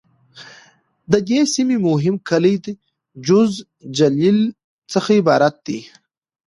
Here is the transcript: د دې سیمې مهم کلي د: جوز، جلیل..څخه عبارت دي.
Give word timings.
د 1.11 1.13
دې 1.29 1.39
سیمې 1.53 1.77
مهم 1.87 2.15
کلي 2.29 2.55
د: 2.63 2.65
جوز، 3.25 3.51
جلیل..څخه 3.97 5.09
عبارت 5.21 5.55
دي. 5.67 5.79